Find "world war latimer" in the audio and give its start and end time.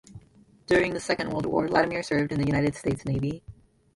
1.29-2.01